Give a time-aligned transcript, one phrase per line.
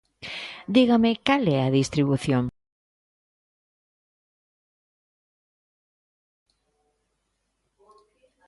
[0.75, 2.43] Dígame cal é a distribución.